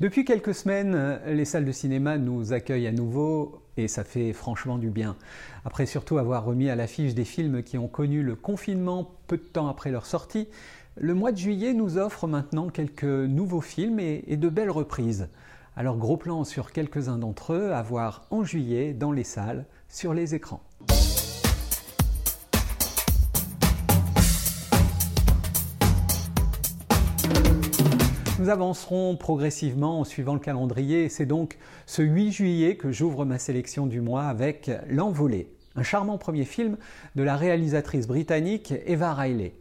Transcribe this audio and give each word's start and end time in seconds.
Depuis 0.00 0.24
quelques 0.24 0.54
semaines, 0.54 1.20
les 1.26 1.44
salles 1.44 1.64
de 1.64 1.72
cinéma 1.72 2.18
nous 2.18 2.52
accueillent 2.52 2.88
à 2.88 2.92
nouveau 2.92 3.62
et 3.76 3.86
ça 3.86 4.02
fait 4.02 4.32
franchement 4.32 4.76
du 4.76 4.90
bien. 4.90 5.16
Après 5.64 5.86
surtout 5.86 6.18
avoir 6.18 6.44
remis 6.44 6.68
à 6.68 6.74
l'affiche 6.74 7.14
des 7.14 7.24
films 7.24 7.62
qui 7.62 7.78
ont 7.78 7.86
connu 7.86 8.22
le 8.22 8.34
confinement 8.34 9.12
peu 9.28 9.36
de 9.36 9.42
temps 9.42 9.68
après 9.68 9.92
leur 9.92 10.06
sortie, 10.06 10.48
le 10.96 11.14
mois 11.14 11.30
de 11.30 11.38
juillet 11.38 11.74
nous 11.74 11.96
offre 11.96 12.26
maintenant 12.26 12.68
quelques 12.70 13.04
nouveaux 13.04 13.60
films 13.60 14.00
et, 14.00 14.36
de 14.36 14.48
belles 14.48 14.70
reprises. 14.70 15.28
Alors 15.76 15.96
gros 15.96 16.16
plan 16.16 16.44
sur 16.44 16.72
quelques-uns 16.72 17.18
d'entre 17.18 17.52
eux 17.52 17.72
à 17.72 17.82
voir 17.82 18.26
en 18.30 18.44
juillet 18.44 18.94
dans 18.94 19.12
les 19.12 19.24
salles, 19.24 19.64
sur 19.88 20.12
les 20.14 20.34
écrans. 20.34 20.62
Nous 28.44 28.50
avancerons 28.50 29.16
progressivement 29.16 30.00
en 30.00 30.04
suivant 30.04 30.34
le 30.34 30.38
calendrier 30.38 31.08
c'est 31.08 31.24
donc 31.24 31.56
ce 31.86 32.02
8 32.02 32.30
juillet 32.30 32.76
que 32.76 32.92
j'ouvre 32.92 33.24
ma 33.24 33.38
sélection 33.38 33.86
du 33.86 34.02
mois 34.02 34.24
avec 34.24 34.70
L'Envolée, 34.86 35.48
un 35.76 35.82
charmant 35.82 36.18
premier 36.18 36.44
film 36.44 36.76
de 37.14 37.22
la 37.22 37.38
réalisatrice 37.38 38.06
britannique 38.06 38.74
Eva 38.84 39.14
Riley. 39.14 39.54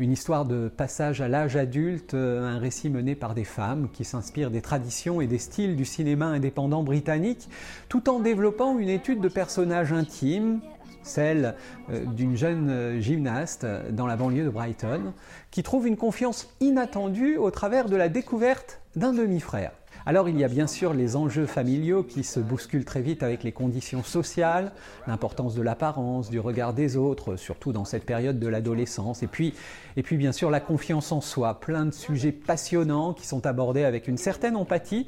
Une 0.00 0.10
histoire 0.10 0.46
de 0.46 0.66
passage 0.66 1.20
à 1.20 1.28
l'âge 1.28 1.54
adulte, 1.54 2.14
un 2.14 2.58
récit 2.58 2.90
mené 2.90 3.14
par 3.14 3.34
des 3.34 3.44
femmes 3.44 3.88
qui 3.92 4.04
s'inspirent 4.04 4.50
des 4.50 4.62
traditions 4.62 5.20
et 5.20 5.28
des 5.28 5.38
styles 5.38 5.76
du 5.76 5.84
cinéma 5.84 6.26
indépendant 6.26 6.82
britannique, 6.82 7.48
tout 7.88 8.10
en 8.10 8.18
développant 8.18 8.76
une 8.80 8.88
étude 8.88 9.20
de 9.20 9.28
personnages 9.28 9.92
intimes, 9.92 10.60
celle 11.04 11.54
euh, 11.90 12.04
d'une 12.04 12.36
jeune 12.36 12.68
euh, 12.70 13.00
gymnaste 13.00 13.66
dans 13.90 14.06
la 14.06 14.16
banlieue 14.16 14.44
de 14.44 14.50
Brighton, 14.50 15.12
qui 15.50 15.62
trouve 15.62 15.86
une 15.86 15.96
confiance 15.96 16.48
inattendue 16.60 17.36
au 17.36 17.50
travers 17.50 17.88
de 17.88 17.96
la 17.96 18.08
découverte 18.08 18.80
d'un 18.96 19.12
demi-frère. 19.12 19.72
Alors 20.06 20.28
il 20.28 20.38
y 20.38 20.44
a 20.44 20.48
bien 20.48 20.66
sûr 20.66 20.92
les 20.92 21.16
enjeux 21.16 21.46
familiaux 21.46 22.02
qui 22.02 22.24
se 22.24 22.38
bousculent 22.38 22.84
très 22.84 23.00
vite 23.00 23.22
avec 23.22 23.42
les 23.42 23.52
conditions 23.52 24.02
sociales, 24.02 24.72
l'importance 25.06 25.54
de 25.54 25.62
l'apparence, 25.62 26.28
du 26.28 26.40
regard 26.40 26.74
des 26.74 26.98
autres, 26.98 27.36
surtout 27.36 27.72
dans 27.72 27.86
cette 27.86 28.04
période 28.04 28.38
de 28.38 28.48
l'adolescence, 28.48 29.22
et 29.22 29.26
puis, 29.26 29.54
et 29.96 30.02
puis 30.02 30.18
bien 30.18 30.32
sûr 30.32 30.50
la 30.50 30.60
confiance 30.60 31.10
en 31.10 31.22
soi, 31.22 31.58
plein 31.58 31.86
de 31.86 31.92
sujets 31.92 32.32
passionnants 32.32 33.14
qui 33.14 33.26
sont 33.26 33.46
abordés 33.46 33.84
avec 33.84 34.06
une 34.06 34.18
certaine 34.18 34.56
empathie, 34.56 35.06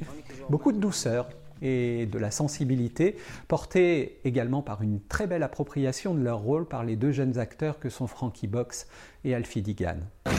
beaucoup 0.48 0.72
de 0.72 0.78
douceur 0.78 1.28
et 1.62 2.06
de 2.06 2.18
la 2.18 2.30
sensibilité, 2.30 3.16
portés 3.48 4.20
également 4.24 4.62
par 4.62 4.82
une 4.82 5.00
très 5.00 5.26
belle 5.26 5.42
appropriation 5.42 6.14
de 6.14 6.22
leur 6.22 6.38
rôle 6.38 6.66
par 6.66 6.84
les 6.84 6.96
deux 6.96 7.12
jeunes 7.12 7.38
acteurs 7.38 7.78
que 7.78 7.88
sont 7.88 8.06
Frankie 8.06 8.46
Box 8.46 8.86
et 9.24 9.34
Alfie 9.34 9.62
Digan. 9.62 10.00
Have 10.26 10.34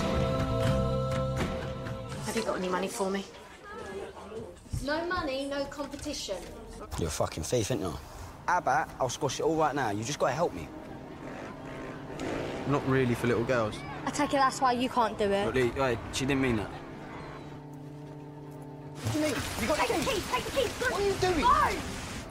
you 2.35 2.43
got 2.43 2.57
any 2.57 2.69
money 2.69 2.87
for 2.87 3.09
me? 3.09 3.19
No 4.85 5.05
money, 5.07 5.47
no 5.49 5.65
competition. 5.69 6.35
You're 6.99 7.07
a 7.07 7.11
fucking 7.11 7.43
thief, 7.43 7.71
ain't 7.71 7.81
you? 7.81 7.91
How 8.47 8.59
about 8.59 8.87
I'll 8.99 9.09
squash 9.09 9.39
it 9.39 9.43
all 9.43 9.55
right 9.55 9.75
now? 9.75 9.91
You 9.91 10.03
just 10.03 10.19
gotta 10.19 10.33
help 10.33 10.53
me. 10.53 10.67
Not 12.69 12.87
really 12.87 13.15
for 13.15 13.27
little 13.27 13.43
girls. 13.43 13.75
I 14.05 14.11
take 14.11 14.33
it 14.33 14.37
that's 14.37 14.61
why 14.61 14.73
you 14.73 14.89
can't 14.89 15.17
do 15.17 15.25
it. 15.25 15.45
But, 15.45 15.55
hey, 15.55 15.97
she 16.13 16.25
didn't 16.25 16.41
mean 16.41 16.57
that. 16.57 16.69
What 19.17 19.23
do 19.23 19.29
you 19.29 19.35
mean? 19.35 19.43
You 19.61 19.67
got 19.67 19.77
take 19.77 19.87
the 19.87 20.11
keys, 20.11 20.31
take 20.31 20.45
the 20.45 20.51
keys. 20.51 20.69
What 20.79 21.01
are 21.01 21.07
you 21.07 21.13
doing? 21.13 21.39
No! 21.41 21.69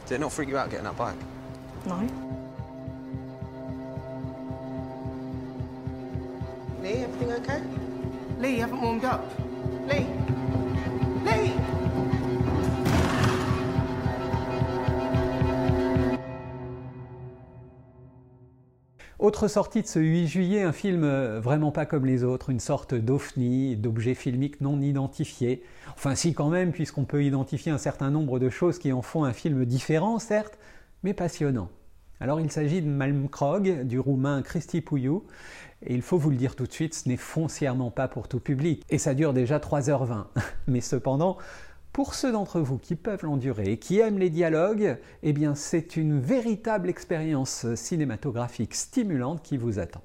Did 0.07 0.15
it 0.15 0.21
not 0.21 0.33
freak 0.33 0.49
you 0.49 0.57
out 0.57 0.71
getting 0.71 0.85
that 0.85 0.97
bike? 0.97 1.17
No. 1.85 1.99
Lee, 6.81 7.03
everything 7.03 7.33
okay? 7.33 7.63
Lee, 8.39 8.55
you 8.55 8.61
haven't 8.61 8.81
warmed 8.81 9.05
up. 9.05 9.25
Lee! 9.89 9.99
Lee! 9.99 10.36
Autre 19.27 19.49
sortie 19.49 19.83
de 19.83 19.89
ce 19.89 19.99
8 19.99 20.29
juillet, 20.29 20.63
un 20.63 20.71
film 20.71 21.03
euh, 21.03 21.41
vraiment 21.41 21.73
pas 21.73 21.85
comme 21.85 22.07
les 22.07 22.23
autres, 22.23 22.49
une 22.49 22.61
sorte 22.61 22.95
d'ovni, 22.95 23.75
d'objet 23.75 24.15
filmique 24.15 24.61
non 24.61 24.81
identifié. 24.81 25.65
Enfin 25.97 26.15
si 26.15 26.33
quand 26.33 26.49
même, 26.49 26.71
puisqu'on 26.71 27.03
peut 27.03 27.25
identifier 27.25 27.73
un 27.73 27.79
certain 27.79 28.11
nombre 28.11 28.39
de 28.39 28.49
choses 28.51 28.79
qui 28.79 28.93
en 28.93 29.03
font 29.03 29.25
un 29.25 29.33
film 29.33 29.65
différent, 29.65 30.21
certes, 30.21 30.57
mais 31.03 31.13
passionnant. 31.13 31.71
Alors 32.21 32.41
il 32.41 32.53
s'agit 32.53 32.83
de 32.83 32.87
Malmkrog, 32.87 33.83
du 33.83 33.99
roumain 33.99 34.43
Cristi 34.43 34.81
Pouillou, 34.81 35.25
et 35.83 35.95
il 35.95 36.03
faut 36.03 36.19
vous 36.19 36.31
le 36.31 36.37
dire 36.37 36.55
tout 36.55 36.69
de 36.69 36.73
suite, 36.73 36.95
ce 36.95 37.09
n'est 37.09 37.17
foncièrement 37.17 37.91
pas 37.91 38.07
pour 38.07 38.29
tout 38.29 38.39
public, 38.39 38.85
et 38.91 38.99
ça 38.99 39.13
dure 39.13 39.33
déjà 39.33 39.59
3h20. 39.59 40.27
Mais 40.69 40.81
cependant, 40.81 41.37
pour 41.97 42.13
ceux 42.13 42.31
d'entre 42.31 42.61
vous 42.61 42.77
qui 42.77 42.95
peuvent 42.95 43.25
l'endurer 43.25 43.73
et 43.73 43.79
qui 43.79 44.01
aiment 44.01 44.19
les 44.19 44.29
dialogues, 44.29 44.99
eh 45.23 45.33
bien 45.33 45.55
c'est 45.55 45.97
une 45.97 46.21
véritable 46.21 46.91
expérience 46.91 47.75
cinématographique 47.75 48.75
stimulante 48.75 49.43
qui 49.43 49.57
vous 49.57 49.79
attend. 49.79 50.03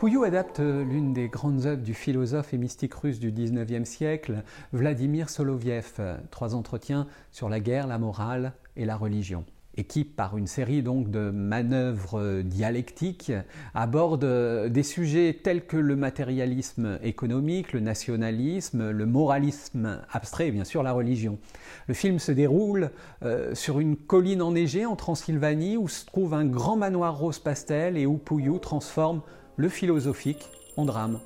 Pouillou 0.00 0.24
adapte 0.24 0.60
l'une 0.60 1.12
des 1.12 1.28
grandes 1.28 1.66
œuvres 1.66 1.82
du 1.82 1.92
philosophe 1.92 2.54
et 2.54 2.56
mystique 2.56 2.94
russe 2.94 3.20
du 3.20 3.32
XIXe 3.32 3.86
siècle, 3.86 4.44
Vladimir 4.72 5.28
Soloviev, 5.28 6.00
trois 6.30 6.54
entretiens 6.54 7.06
sur 7.32 7.50
la 7.50 7.60
guerre, 7.60 7.86
la 7.86 7.98
morale 7.98 8.54
et 8.76 8.86
la 8.86 8.96
religion 8.96 9.44
et 9.76 9.84
qui, 9.84 10.04
par 10.04 10.36
une 10.36 10.46
série 10.46 10.82
donc 10.82 11.10
de 11.10 11.30
manœuvres 11.30 12.42
dialectiques, 12.42 13.32
aborde 13.74 14.24
des 14.68 14.82
sujets 14.82 15.38
tels 15.42 15.64
que 15.64 15.76
le 15.76 15.96
matérialisme 15.96 16.98
économique, 17.02 17.72
le 17.72 17.80
nationalisme, 17.80 18.90
le 18.90 19.06
moralisme 19.06 20.00
abstrait 20.10 20.48
et 20.48 20.50
bien 20.50 20.64
sûr 20.64 20.82
la 20.82 20.92
religion. 20.92 21.38
Le 21.86 21.94
film 21.94 22.18
se 22.18 22.32
déroule 22.32 22.90
euh, 23.22 23.54
sur 23.54 23.80
une 23.80 23.96
colline 23.96 24.42
enneigée 24.42 24.86
en 24.86 24.96
Transylvanie 24.96 25.76
où 25.76 25.88
se 25.88 26.04
trouve 26.04 26.34
un 26.34 26.44
grand 26.44 26.76
manoir 26.76 27.18
rose 27.18 27.38
pastel 27.38 27.96
et 27.96 28.06
où 28.06 28.16
Pouillou 28.16 28.58
transforme 28.58 29.22
le 29.60 29.68
philosophique 29.68 30.48
en 30.76 30.86
drame. 30.86 31.20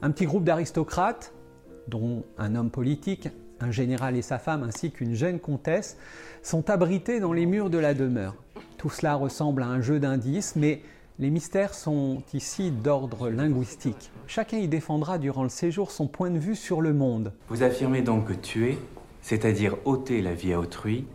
Un 0.00 0.10
petit 0.10 0.24
groupe 0.24 0.44
d'aristocrates, 0.44 1.34
dont 1.86 2.24
un 2.38 2.54
homme 2.54 2.70
politique, 2.70 3.28
un 3.60 3.70
général 3.70 4.16
et 4.16 4.22
sa 4.22 4.38
femme, 4.38 4.62
ainsi 4.62 4.90
qu'une 4.90 5.14
jeune 5.14 5.38
comtesse, 5.38 5.98
sont 6.42 6.70
abrités 6.70 7.20
dans 7.20 7.34
les 7.34 7.44
murs 7.44 7.68
de 7.68 7.78
la 7.78 7.92
demeure. 7.92 8.34
Tout 8.78 8.88
cela 8.88 9.14
ressemble 9.14 9.62
à 9.62 9.66
un 9.66 9.82
jeu 9.82 10.00
d'indices, 10.00 10.56
mais 10.56 10.80
les 11.18 11.28
mystères 11.28 11.74
sont 11.74 12.22
ici 12.32 12.70
d'ordre 12.70 13.28
linguistique. 13.28 14.10
Chacun 14.26 14.56
y 14.56 14.66
défendra 14.66 15.18
durant 15.18 15.42
le 15.42 15.50
séjour 15.50 15.90
son 15.90 16.06
point 16.06 16.30
de 16.30 16.38
vue 16.38 16.56
sur 16.56 16.80
le 16.80 16.94
monde. 16.94 17.32
Vous 17.48 17.62
affirmez 17.62 18.00
donc 18.00 18.28
que 18.28 18.32
tuer, 18.32 18.78
c'est-à-dire 19.20 19.76
ôter 19.84 20.22
la 20.22 20.32
vie 20.32 20.54
à 20.54 20.58
autrui, 20.58 21.06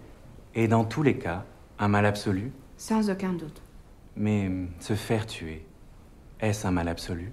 est 0.54 0.68
dans 0.68 0.86
tous 0.86 1.02
les 1.02 1.18
cas 1.18 1.46
un 1.80 1.88
mal 1.88 2.06
absolu 2.06 2.52
Sans 2.78 3.10
aucun 3.10 3.34
doute. 3.34 3.62
Mais 4.16 4.50
se 4.80 4.94
faire 4.94 5.26
tuer, 5.26 5.66
est-ce 6.40 6.68
un 6.68 6.72
mal 6.72 6.88
absolu? 6.88 7.32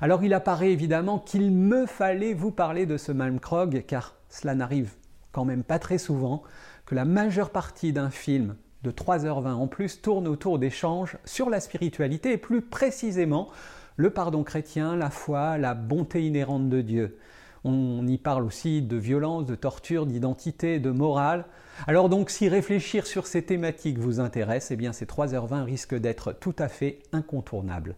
Alors 0.00 0.22
il 0.22 0.34
apparaît 0.34 0.70
évidemment 0.70 1.18
qu'il 1.18 1.50
me 1.50 1.86
fallait 1.86 2.34
vous 2.34 2.50
parler 2.50 2.86
de 2.86 2.96
ce 2.96 3.12
Malmkrog, 3.12 3.84
car 3.86 4.14
cela 4.28 4.54
n'arrive 4.54 4.94
quand 5.32 5.44
même 5.44 5.64
pas 5.64 5.78
très 5.78 5.98
souvent, 5.98 6.42
que 6.86 6.94
la 6.94 7.04
majeure 7.04 7.50
partie 7.50 7.92
d'un 7.92 8.10
film 8.10 8.56
de 8.82 8.90
3h20 8.90 9.52
en 9.52 9.66
plus 9.66 10.00
tourne 10.00 10.28
autour 10.28 10.58
d'échanges 10.58 11.16
sur 11.24 11.50
la 11.50 11.60
spiritualité 11.60 12.32
et 12.32 12.38
plus 12.38 12.62
précisément 12.62 13.48
le 13.96 14.10
pardon 14.10 14.44
chrétien, 14.44 14.96
la 14.96 15.10
foi, 15.10 15.58
la 15.58 15.74
bonté 15.74 16.24
inhérente 16.24 16.68
de 16.68 16.80
Dieu. 16.80 17.18
On 17.64 18.06
y 18.06 18.18
parle 18.18 18.44
aussi 18.44 18.82
de 18.82 18.96
violence, 18.96 19.46
de 19.46 19.54
torture, 19.54 20.04
d'identité, 20.04 20.78
de 20.80 20.90
morale. 20.90 21.46
Alors 21.86 22.10
donc 22.10 22.28
si 22.30 22.48
réfléchir 22.48 23.06
sur 23.06 23.26
ces 23.26 23.42
thématiques 23.42 23.98
vous 23.98 24.20
intéresse, 24.20 24.70
eh 24.70 24.76
bien 24.76 24.92
ces 24.92 25.06
3h20 25.06 25.62
risquent 25.62 25.98
d'être 25.98 26.32
tout 26.32 26.54
à 26.58 26.68
fait 26.68 26.98
incontournables. 27.12 27.96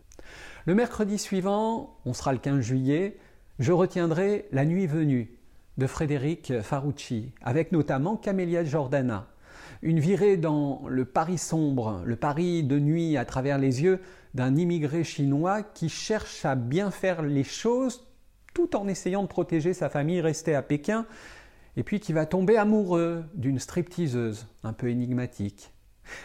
Le 0.67 0.75
mercredi 0.75 1.19
suivant, 1.19 1.97
on 2.05 2.13
sera 2.13 2.33
le 2.33 2.39
15 2.39 2.61
juillet, 2.61 3.17
je 3.59 3.73
retiendrai 3.73 4.47
La 4.53 4.65
nuit 4.65 4.87
venue 4.87 5.31
de 5.79 5.87
Frédéric 5.87 6.61
Farucci, 6.63 7.33
avec 7.43 7.73
notamment 7.73 8.17
Camélia 8.17 8.65
Jordana. 8.65 9.29
Une 9.83 10.01
virée 10.01 10.37
dans 10.37 10.83
le 10.89 11.05
Paris 11.05 11.39
sombre, 11.39 12.03
le 12.05 12.17
Paris 12.17 12.63
de 12.63 12.79
nuit 12.79 13.17
à 13.17 13.25
travers 13.25 13.59
les 13.59 13.83
yeux 13.83 14.01
d'un 14.35 14.57
immigré 14.57 15.05
chinois 15.05 15.63
qui 15.63 15.89
cherche 15.89 16.45
à 16.45 16.55
bien 16.55 16.91
faire 16.91 17.23
les 17.23 17.45
choses 17.45 18.07
tout 18.57 18.75
en 18.75 18.89
essayant 18.89 19.23
de 19.23 19.29
protéger 19.29 19.75
sa 19.75 19.91
famille 19.91 20.23
restée 20.23 20.55
à 20.55 20.63
Pékin, 20.63 21.05
et 21.77 21.83
puis 21.83 22.01
qui 22.01 22.15
va 22.15 22.25
tomber 22.25 22.57
amoureux 22.57 23.23
d'une 23.35 23.59
stripteaseuse 23.59 24.47
un 24.63 24.73
peu 24.73 24.89
énigmatique. 24.89 25.73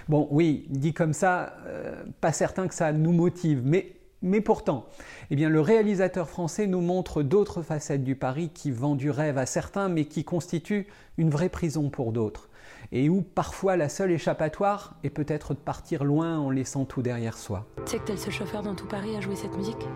Bon, 0.10 0.28
oui, 0.32 0.66
dit 0.70 0.94
comme 0.94 1.14
ça, 1.14 1.56
euh, 1.68 2.04
pas 2.20 2.32
certain 2.32 2.68
que 2.68 2.76
ça 2.76 2.92
nous 2.92 3.14
motive, 3.14 3.62
mais 3.64 3.96
Mais 4.24 4.42
pourtant, 4.42 4.86
eh 5.32 5.36
bien, 5.36 5.50
le 5.50 5.62
réalisateur 5.62 6.30
français 6.30 6.68
nous 6.68 6.82
montre 6.82 7.24
d'autres 7.24 7.64
facettes 7.64 8.04
du 8.04 8.16
Paris 8.16 8.52
qui 8.54 8.70
vend 8.70 8.96
du 8.96 9.10
rêve 9.10 9.40
à 9.40 9.48
certains, 9.48 9.90
mais 9.90 10.06
qui 10.06 10.24
constituent 10.24 10.86
une 11.18 11.32
vraie 11.32 11.50
prison 11.50 11.90
pour 11.90 12.12
d'autres. 12.12 12.48
Et 12.92 13.10
où 13.10 13.24
parfois 13.24 13.78
la 13.78 13.90
seule 13.90 14.12
échappatoire 14.12 14.96
est 15.04 15.10
peut-être 15.10 15.56
de 15.56 15.60
partir 15.60 16.04
loin 16.04 16.38
en 16.38 16.52
laissant 16.52 16.86
tout 16.86 17.02
derrière 17.02 17.38
soi. 17.38 17.66
Tu 17.86 17.94
sais 17.94 17.98
que 17.98 18.04
t'es 18.04 18.14
le 18.14 18.20
seul 18.20 18.34
chauffeur 18.34 18.62
dans 18.62 18.76
tout 18.76 18.88
Paris 18.88 19.16
à 19.16 19.22
jouer 19.22 19.36
cette 19.36 19.58
musique? 19.58 19.88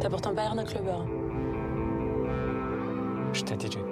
T'as 0.00 0.10
pourtant 0.10 0.34
pas 0.34 0.42
l'air 0.42 0.54
d'un 0.54 0.64
clubbeur. 0.64 1.06
J'étais 3.32 3.54
DJ. 3.54 3.78
Payé 3.78 3.91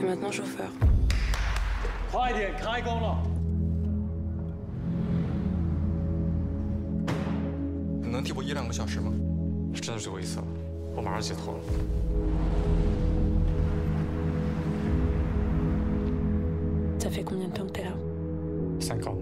et 0.00 0.04
maintenant 0.04 0.30
chauffeur. 0.30 0.70
Ça 16.98 17.10
fait 17.10 17.22
combien 17.24 17.48
de 17.48 17.52
temps 17.52 17.66
que 17.66 17.72
t'es 17.72 17.84
là? 17.84 17.92
5 18.80 19.06
ans. 19.06 19.18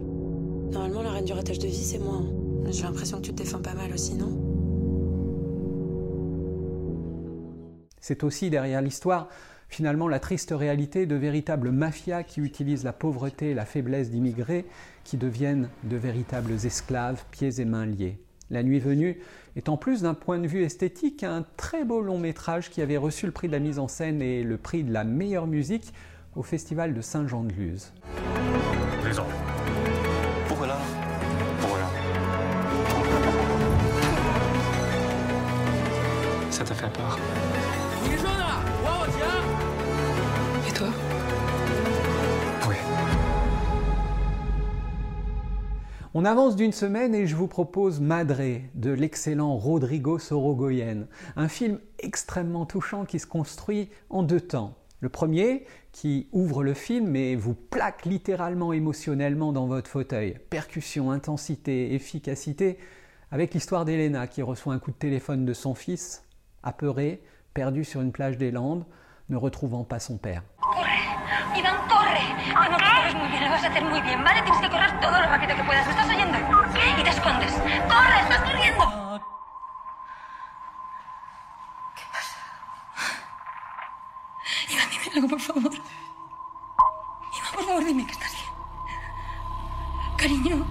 Normalement, 0.70 1.02
la 1.02 1.10
reine 1.10 1.24
du 1.24 1.32
ratage 1.32 1.58
de 1.58 1.66
vie, 1.66 1.74
c'est 1.74 1.98
moi. 1.98 2.16
Hein. 2.16 2.70
J'ai 2.70 2.82
l'impression 2.84 3.18
que 3.18 3.22
tu 3.22 3.32
te 3.32 3.42
défends 3.42 3.60
pas 3.60 3.74
mal 3.74 3.92
aussi, 3.92 4.14
non? 4.14 4.30
C'est 8.00 8.22
aussi 8.22 8.50
derrière 8.50 8.82
l'histoire 8.82 9.28
finalement 9.74 10.06
la 10.06 10.20
triste 10.20 10.54
réalité 10.56 11.04
de 11.04 11.16
véritables 11.16 11.72
mafias 11.72 12.22
qui 12.22 12.40
utilisent 12.40 12.84
la 12.84 12.92
pauvreté 12.92 13.50
et 13.50 13.54
la 13.54 13.64
faiblesse 13.64 14.08
d'immigrés 14.08 14.66
qui 15.02 15.16
deviennent 15.16 15.68
de 15.82 15.96
véritables 15.96 16.52
esclaves, 16.64 17.24
pieds 17.32 17.60
et 17.60 17.64
mains 17.64 17.84
liés. 17.84 18.20
La 18.50 18.62
nuit 18.62 18.78
venue 18.78 19.18
est 19.56 19.68
en 19.68 19.76
plus 19.76 20.02
d'un 20.02 20.14
point 20.14 20.38
de 20.38 20.46
vue 20.46 20.62
esthétique 20.62 21.24
un 21.24 21.44
très 21.56 21.84
beau 21.84 22.02
long 22.02 22.18
métrage 22.18 22.70
qui 22.70 22.82
avait 22.82 22.96
reçu 22.96 23.26
le 23.26 23.32
prix 23.32 23.48
de 23.48 23.52
la 23.52 23.58
mise 23.58 23.80
en 23.80 23.88
scène 23.88 24.22
et 24.22 24.44
le 24.44 24.58
prix 24.58 24.84
de 24.84 24.92
la 24.92 25.02
meilleure 25.02 25.48
musique 25.48 25.92
au 26.36 26.44
festival 26.44 26.94
de 26.94 27.00
Saint-Jean-de-Luz. 27.00 27.92
Ça 36.50 36.64
t'a 36.64 36.74
fait. 36.74 36.86
On 46.16 46.24
avance 46.24 46.54
d'une 46.54 46.70
semaine 46.70 47.12
et 47.12 47.26
je 47.26 47.34
vous 47.34 47.48
propose 47.48 48.00
Madre 48.00 48.60
de 48.74 48.92
l'excellent 48.92 49.56
Rodrigo 49.56 50.20
Sorogoyen, 50.20 51.08
un 51.34 51.48
film 51.48 51.80
extrêmement 51.98 52.66
touchant 52.66 53.04
qui 53.04 53.18
se 53.18 53.26
construit 53.26 53.90
en 54.10 54.22
deux 54.22 54.40
temps. 54.40 54.76
Le 55.00 55.08
premier, 55.08 55.66
qui 55.90 56.28
ouvre 56.30 56.62
le 56.62 56.72
film 56.72 57.16
et 57.16 57.34
vous 57.34 57.54
plaque 57.54 58.04
littéralement 58.04 58.72
émotionnellement 58.72 59.50
dans 59.52 59.66
votre 59.66 59.90
fauteuil. 59.90 60.38
Percussion, 60.50 61.10
intensité, 61.10 61.94
efficacité, 61.94 62.78
avec 63.32 63.52
l'histoire 63.52 63.84
d'Elena 63.84 64.28
qui 64.28 64.42
reçoit 64.42 64.72
un 64.72 64.78
coup 64.78 64.92
de 64.92 64.96
téléphone 64.96 65.44
de 65.44 65.52
son 65.52 65.74
fils, 65.74 66.22
apeuré, 66.62 67.24
perdu 67.54 67.82
sur 67.82 68.02
une 68.02 68.12
plage 68.12 68.38
des 68.38 68.52
Landes, 68.52 68.86
ne 69.30 69.36
retrouvant 69.36 69.82
pas 69.82 69.98
son 69.98 70.16
père. 70.16 70.44
Corre, 71.88 72.93
vas 73.64 73.70
a 73.70 73.78
hacer 73.78 73.84
muy 73.88 74.00
bien, 74.02 74.22
¿vale? 74.22 74.42
Tienes 74.42 74.60
que 74.60 74.68
correr 74.68 75.00
todo 75.00 75.12
lo 75.12 75.26
rápido 75.26 75.56
que 75.56 75.64
puedas. 75.64 75.86
¿Me 75.86 75.92
estás 75.92 76.08
oyendo? 76.08 76.38
Y 76.98 77.02
te 77.02 77.10
escondes. 77.10 77.52
¡Corre! 77.88 78.20
¡Estás 78.20 78.40
corriendo! 78.42 79.20
¿Qué? 81.96 82.02
Iván, 84.74 84.88
dime 84.90 85.04
algo, 85.14 85.28
por 85.28 85.40
favor. 85.40 85.72
Iván, 85.72 87.52
por 87.54 87.64
favor, 87.64 87.84
dime 87.84 88.06
que 88.06 88.12
estás 88.12 88.32
bien. 88.32 88.44
Cariño. 90.18 90.66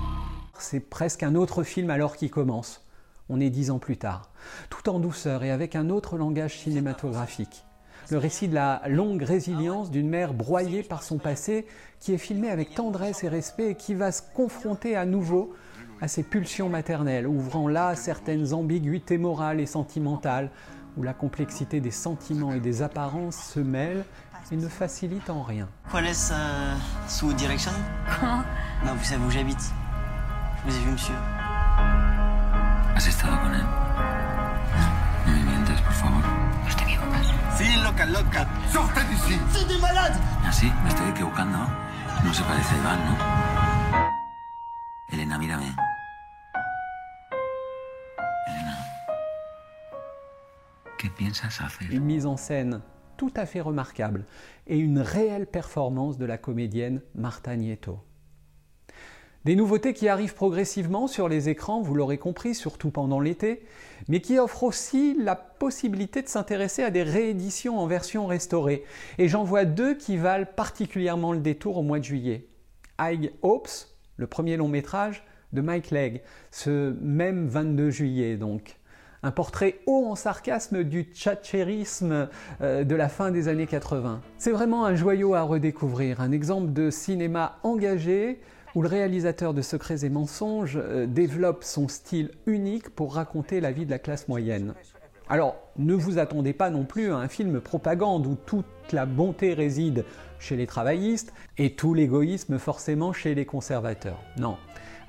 C'est 0.59 0.87
presque 0.89 1.23
un 1.23 1.35
autre 1.35 1.63
film 1.63 1.89
alors 1.89 2.15
qui 2.15 2.29
commence. 2.29 2.81
On 3.29 3.39
est 3.39 3.49
dix 3.49 3.71
ans 3.71 3.79
plus 3.79 3.97
tard, 3.97 4.29
tout 4.69 4.87
en 4.89 4.99
douceur 4.99 5.43
et 5.43 5.51
avec 5.51 5.75
un 5.75 5.89
autre 5.89 6.17
langage 6.17 6.59
cinématographique. 6.59 7.63
Le 8.11 8.17
récit 8.17 8.47
de 8.47 8.55
la 8.55 8.81
longue 8.87 9.23
résilience 9.23 9.89
d'une 9.89 10.09
mère 10.09 10.33
broyée 10.33 10.83
par 10.83 11.03
son 11.03 11.17
passé, 11.17 11.65
qui 11.99 12.13
est 12.13 12.17
filmé 12.17 12.49
avec 12.49 12.75
tendresse 12.75 13.23
et 13.23 13.29
respect 13.29 13.71
et 13.71 13.75
qui 13.75 13.93
va 13.93 14.11
se 14.11 14.21
confronter 14.35 14.95
à 14.95 15.05
nouveau 15.05 15.53
à 16.01 16.07
ses 16.07 16.23
pulsions 16.23 16.69
maternelles, 16.69 17.27
ouvrant 17.27 17.67
là 17.67 17.95
certaines 17.95 18.53
ambiguïtés 18.53 19.17
morales 19.17 19.59
et 19.59 19.65
sentimentales, 19.65 20.51
où 20.97 21.03
la 21.03 21.13
complexité 21.13 21.79
des 21.79 21.91
sentiments 21.91 22.53
et 22.53 22.59
des 22.59 22.81
apparences 22.81 23.37
se 23.37 23.59
mêlent 23.59 24.05
et 24.51 24.57
ne 24.57 24.67
facilite 24.67 25.29
en 25.29 25.41
rien. 25.41 25.67
¿Cuál 25.89 26.05
es 26.05 26.31
euh, 26.31 26.75
su 27.07 27.33
direction? 27.33 27.71
Non, 28.85 28.93
vous 28.95 29.03
savez 29.03 29.23
où 29.25 29.31
j'habite. 29.31 29.71
Je 30.65 30.71
vous 30.71 30.77
ai 30.77 30.81
vu, 30.81 30.91
monsieur. 30.91 31.15
Loca, 37.93 38.05
loca. 38.05 38.47
¡Sortez 38.71 39.03
d'ici 39.09 39.39
C'est 39.51 39.67
des 39.67 39.79
malades 39.79 40.17
¿Ah, 40.45 40.51
sí? 40.51 40.71
Me 40.83 40.89
estoy 40.89 41.09
equivocando. 41.09 41.57
No 42.23 42.33
se 42.33 42.43
parece 42.43 42.75
a 42.75 42.77
Iván, 42.77 42.99
¿no? 43.05 43.17
Elena, 45.09 45.37
mírame. 45.37 45.75
Elena. 48.47 48.77
¿Qué 50.97 51.09
piensas 51.09 51.61
hacer? 51.61 51.91
Une 51.91 52.05
mise 52.05 52.25
en 52.25 52.37
scène 52.37 52.81
tout 53.17 53.33
à 53.35 53.45
fait 53.45 53.61
remarquable 53.61 54.25
et 54.67 54.77
une 54.77 54.99
réelle 54.99 55.45
performance 55.45 56.17
de 56.17 56.25
la 56.25 56.37
comédienne 56.37 57.01
Marta 57.13 57.55
Nieto. 57.55 58.03
Des 59.45 59.57
nouveautés 59.57 59.93
qui 59.93 60.07
arrivent 60.07 60.35
progressivement 60.35 61.07
sur 61.07 61.27
les 61.27 61.49
écrans, 61.49 61.81
vous 61.81 61.95
l'aurez 61.95 62.17
compris, 62.17 62.55
surtout 62.55 62.91
pendant 62.91 63.19
l'été, 63.19 63.65
mais 64.07 64.21
qui 64.21 64.39
offrent 64.39 64.63
aussi 64.63 65.17
la 65.19 65.35
possibilité 65.35 66.21
de 66.21 66.29
s'intéresser 66.29 66.81
à 66.81 66.91
des 66.91 67.03
rééditions 67.03 67.77
en 67.77 67.85
version 67.85 68.25
restaurée. 68.25 68.85
Et 69.17 69.27
j'en 69.27 69.43
vois 69.43 69.65
deux 69.65 69.95
qui 69.95 70.15
valent 70.15 70.47
particulièrement 70.55 71.33
le 71.33 71.39
détour 71.39 71.77
au 71.77 71.81
mois 71.81 71.99
de 71.99 72.05
juillet. 72.05 72.47
High 73.01 73.33
Hopes, 73.41 73.67
le 74.15 74.27
premier 74.27 74.55
long 74.55 74.69
métrage 74.69 75.25
de 75.51 75.59
Mike 75.59 75.91
Legg, 75.91 76.21
ce 76.51 76.95
même 77.01 77.47
22 77.47 77.89
juillet 77.89 78.37
donc. 78.37 78.77
Un 79.23 79.31
portrait 79.31 79.79
haut 79.87 80.05
en 80.05 80.15
sarcasme 80.15 80.83
du 80.83 81.03
tchatchérisme 81.03 82.29
euh, 82.61 82.83
de 82.83 82.95
la 82.95 83.09
fin 83.09 83.31
des 83.31 83.49
années 83.49 83.67
80. 83.67 84.21
C'est 84.37 84.51
vraiment 84.51 84.85
un 84.85 84.95
joyau 84.95 85.33
à 85.33 85.41
redécouvrir, 85.41 86.21
un 86.21 86.31
exemple 86.31 86.71
de 86.71 86.89
cinéma 86.89 87.57
engagé 87.63 88.39
où 88.75 88.81
le 88.81 88.87
réalisateur 88.87 89.53
de 89.53 89.61
Secrets 89.61 90.03
et 90.05 90.09
Mensonges 90.09 90.77
euh, 90.81 91.05
développe 91.05 91.63
son 91.63 91.87
style 91.87 92.31
unique 92.45 92.89
pour 92.89 93.15
raconter 93.15 93.61
la 93.61 93.71
vie 93.71 93.85
de 93.85 93.91
la 93.91 93.99
classe 93.99 94.27
moyenne. 94.27 94.73
Alors, 95.29 95.55
ne 95.77 95.93
vous 95.93 96.17
attendez 96.17 96.53
pas 96.53 96.69
non 96.69 96.83
plus 96.83 97.11
à 97.11 97.17
un 97.17 97.27
film 97.27 97.61
propagande 97.61 98.27
où 98.27 98.35
toute 98.35 98.65
la 98.91 99.05
bonté 99.05 99.53
réside 99.53 100.05
chez 100.39 100.55
les 100.55 100.67
travaillistes 100.67 101.33
et 101.57 101.75
tout 101.75 101.93
l'égoïsme 101.93 102.59
forcément 102.59 103.13
chez 103.13 103.33
les 103.33 103.45
conservateurs. 103.45 104.19
Non. 104.37 104.57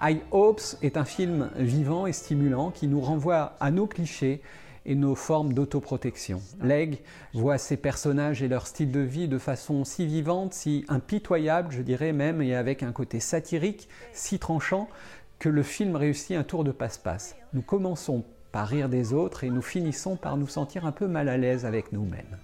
High 0.00 0.20
Hopes 0.30 0.76
est 0.82 0.96
un 0.96 1.04
film 1.04 1.50
vivant 1.56 2.06
et 2.06 2.12
stimulant 2.12 2.70
qui 2.70 2.86
nous 2.86 3.00
renvoie 3.00 3.56
à 3.60 3.70
nos 3.70 3.86
clichés 3.86 4.42
et 4.86 4.94
nos 4.94 5.14
formes 5.14 5.52
d'autoprotection. 5.52 6.40
Legg 6.62 6.98
voit 7.32 7.58
ces 7.58 7.76
personnages 7.76 8.42
et 8.42 8.48
leur 8.48 8.66
style 8.66 8.92
de 8.92 9.00
vie 9.00 9.28
de 9.28 9.38
façon 9.38 9.84
si 9.84 10.06
vivante, 10.06 10.54
si 10.54 10.84
impitoyable, 10.88 11.72
je 11.72 11.82
dirais 11.82 12.12
même, 12.12 12.42
et 12.42 12.54
avec 12.54 12.82
un 12.82 12.92
côté 12.92 13.20
satirique 13.20 13.88
si 14.12 14.38
tranchant 14.38 14.88
que 15.38 15.48
le 15.48 15.62
film 15.62 15.96
réussit 15.96 16.36
un 16.36 16.44
tour 16.44 16.64
de 16.64 16.72
passe-passe. 16.72 17.36
Nous 17.52 17.62
commençons 17.62 18.24
par 18.52 18.68
rire 18.68 18.88
des 18.88 19.12
autres 19.12 19.44
et 19.44 19.50
nous 19.50 19.62
finissons 19.62 20.16
par 20.16 20.36
nous 20.36 20.46
sentir 20.46 20.86
un 20.86 20.92
peu 20.92 21.08
mal 21.08 21.28
à 21.28 21.36
l'aise 21.36 21.66
avec 21.66 21.92
nous-mêmes. 21.92 22.38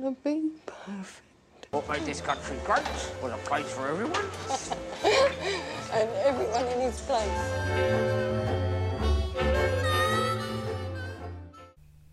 Gonna 0.00 0.16
be 0.24 0.50
perfect. 0.66 1.68
What 1.72 1.88
made 1.88 2.04
this 2.04 2.20
country 2.20 2.56
great? 2.64 2.82
Was 3.22 3.32
a 3.32 3.36
place 3.48 3.70
for 3.72 3.86
everyone? 3.88 4.24
And 5.92 6.08
everyone 6.24 6.66
in 6.74 6.80
his 6.88 7.00
place. 7.02 7.70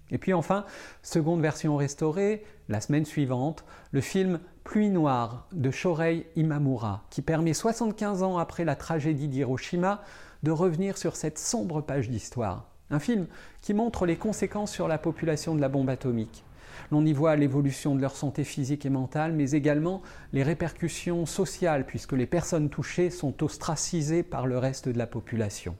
Et 0.09 0.17
puis 0.17 0.33
enfin, 0.33 0.65
seconde 1.03 1.41
version 1.41 1.75
restaurée, 1.75 2.45
la 2.69 2.79
semaine 2.79 3.05
suivante, 3.05 3.65
le 3.91 3.99
film 4.01 4.39
Pluie 4.63 4.89
noire 4.89 5.47
de 5.51 5.69
Shorei 5.69 6.27
Imamura, 6.35 7.03
qui 7.09 7.21
permet 7.21 7.53
75 7.53 8.23
ans 8.23 8.37
après 8.37 8.63
la 8.63 8.75
tragédie 8.75 9.27
d'Hiroshima 9.27 10.01
de 10.43 10.51
revenir 10.51 10.97
sur 10.97 11.15
cette 11.15 11.39
sombre 11.39 11.81
page 11.81 12.09
d'histoire. 12.09 12.69
Un 12.89 12.99
film 12.99 13.27
qui 13.61 13.73
montre 13.73 14.05
les 14.05 14.15
conséquences 14.15 14.71
sur 14.71 14.87
la 14.87 14.97
population 14.97 15.55
de 15.55 15.61
la 15.61 15.67
bombe 15.67 15.89
atomique. 15.89 16.43
L'on 16.91 17.05
y 17.05 17.13
voit 17.13 17.35
l'évolution 17.35 17.95
de 17.95 18.01
leur 18.01 18.15
santé 18.15 18.43
physique 18.43 18.85
et 18.85 18.89
mentale, 18.89 19.33
mais 19.33 19.51
également 19.51 20.01
les 20.33 20.43
répercussions 20.43 21.25
sociales, 21.25 21.85
puisque 21.85 22.13
les 22.13 22.25
personnes 22.25 22.69
touchées 22.69 23.09
sont 23.09 23.43
ostracisées 23.43 24.23
par 24.23 24.47
le 24.47 24.57
reste 24.57 24.89
de 24.89 24.97
la 24.97 25.07
population. 25.07 25.75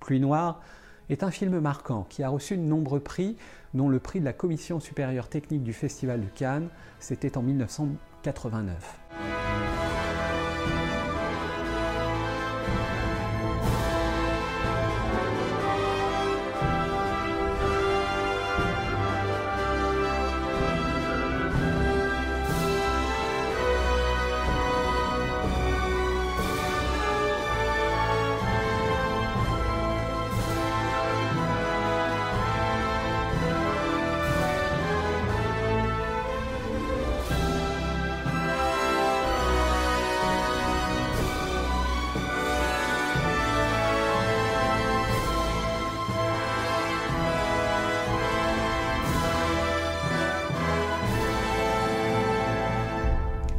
Pluie 0.00 0.20
noire 0.20 0.60
est 1.10 1.22
un 1.22 1.30
film 1.30 1.58
marquant 1.60 2.06
qui 2.08 2.22
a 2.22 2.28
reçu 2.28 2.56
de 2.56 2.62
nombreux 2.62 3.00
prix, 3.00 3.36
dont 3.74 3.88
le 3.88 3.98
prix 3.98 4.20
de 4.20 4.24
la 4.24 4.32
Commission 4.32 4.80
supérieure 4.80 5.28
technique 5.28 5.62
du 5.62 5.72
Festival 5.72 6.20
de 6.20 6.26
Cannes, 6.26 6.68
c'était 6.98 7.36
en 7.36 7.42
1989. 7.42 9.07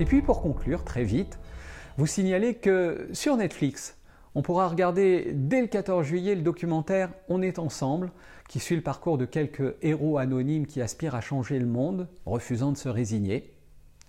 Puis 0.09 0.23
pour 0.23 0.41
conclure, 0.41 0.83
très 0.83 1.03
vite, 1.03 1.37
vous 1.99 2.07
signalez 2.07 2.55
que 2.55 3.07
sur 3.13 3.37
Netflix, 3.37 3.95
on 4.33 4.41
pourra 4.41 4.67
regarder 4.67 5.33
dès 5.35 5.61
le 5.61 5.67
14 5.67 6.03
juillet 6.03 6.33
le 6.33 6.41
documentaire 6.41 7.11
On 7.27 7.43
est 7.43 7.59
ensemble, 7.59 8.09
qui 8.47 8.59
suit 8.59 8.75
le 8.75 8.81
parcours 8.81 9.19
de 9.19 9.25
quelques 9.25 9.75
héros 9.83 10.17
anonymes 10.17 10.65
qui 10.65 10.81
aspirent 10.81 11.13
à 11.13 11.21
changer 11.21 11.59
le 11.59 11.67
monde, 11.67 12.07
refusant 12.25 12.71
de 12.71 12.77
se 12.77 12.89
résigner. 12.89 13.53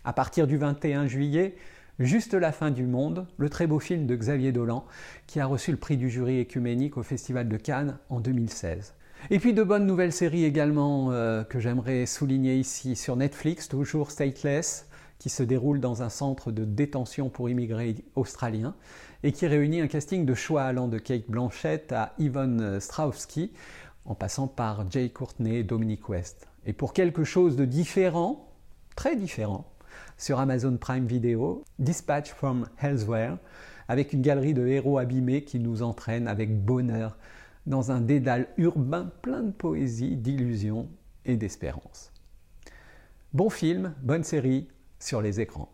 À 0.03 0.15
partir 0.15 0.47
du 0.47 0.57
21 0.57 1.07
juillet, 1.07 1.55
Juste 1.99 2.33
la 2.33 2.51
fin 2.51 2.71
du 2.71 2.87
monde, 2.87 3.27
le 3.37 3.51
très 3.51 3.67
beau 3.67 3.79
film 3.79 4.07
de 4.07 4.17
Xavier 4.17 4.53
Dolan, 4.53 4.87
qui 5.27 5.39
a 5.39 5.45
reçu 5.45 5.71
le 5.71 5.77
prix 5.77 5.99
du 5.99 6.09
jury 6.09 6.39
écuménique 6.39 6.97
au 6.97 7.03
Festival 7.03 7.47
de 7.47 7.59
Cannes 7.59 7.99
en 8.09 8.21
2016. 8.21 8.95
Et 9.29 9.39
puis 9.39 9.53
de 9.53 9.63
bonnes 9.63 9.85
nouvelles 9.85 10.15
séries 10.15 10.47
également 10.47 11.13
euh, 11.13 11.45
que 11.45 11.61
j'aimerais 11.61 12.07
souligner 12.07 12.57
ici 12.57 12.97
sur 12.97 13.17
Netflix, 13.17 13.69
toujours 13.69 14.11
Stateless, 14.11 14.89
qui 15.21 15.29
se 15.29 15.43
déroule 15.43 15.81
dans 15.81 16.03
un 16.03 16.09
centre 16.09 16.51
de 16.51 16.65
détention 16.65 17.29
pour 17.29 17.51
immigrés 17.51 17.95
australiens 18.17 18.75
et 19.23 19.33
qui 19.33 19.47
réunit 19.47 19.83
un 19.83 19.87
casting 19.87 20.25
de 20.25 20.35
choix 20.35 20.63
allant 20.63 20.89
de 20.89 20.99
Kate 20.99 21.29
Blanchett 21.29 21.93
à 21.93 22.15
Yvonne 22.19 22.81
Strahovski, 22.81 23.53
en 24.07 24.15
passant 24.15 24.49
par 24.49 24.91
Jay 24.91 25.11
Courtney 25.11 25.57
et 25.57 25.63
Dominic 25.63 26.09
West. 26.09 26.49
Et 26.65 26.73
pour 26.73 26.95
quelque 26.95 27.23
chose 27.23 27.55
de 27.55 27.67
différent, 27.67 28.49
très 28.97 29.15
différent, 29.15 29.67
sur 30.17 30.41
Amazon 30.41 30.79
Prime 30.79 31.07
Video, 31.07 31.65
Dispatch 31.79 32.31
from 32.31 32.67
Elsewhere, 32.81 33.37
avec 33.89 34.15
une 34.15 34.23
galerie 34.23 34.55
de 34.55 34.67
héros 34.67 34.97
abîmés 34.97 35.45
qui 35.45 35.61
nous 35.61 35.83
entraîne 35.83 36.29
avec 36.29 36.65
bonheur 36.65 37.19
dans 37.67 37.91
un 37.91 38.01
dédale 38.01 38.49
urbain 38.57 39.13
plein 39.21 39.43
de 39.43 39.53
poésie, 39.53 40.17
d'illusions 40.17 40.89
et 41.27 41.37
d'espérance. 41.37 42.11
Bon 43.35 43.51
film, 43.51 43.95
bonne 44.03 44.25
série 44.25 44.69
sur 45.01 45.21
les 45.23 45.41
écrans. 45.41 45.69